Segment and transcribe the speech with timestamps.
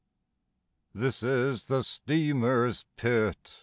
[0.95, 3.59] "This is the steamer's pit.